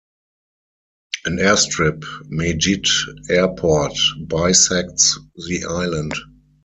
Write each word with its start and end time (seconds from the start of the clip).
An 1.25 1.37
airstrip, 1.37 2.01
Mejit 2.31 2.87
Airport, 3.29 3.95
bisects 4.25 5.19
the 5.35 5.65
island. 5.65 6.15